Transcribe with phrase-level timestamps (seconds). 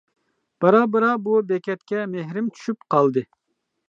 [0.63, 3.25] بارا-بارا بۇ بېكەتكە مېھرىم چۈشۈپ قالدى.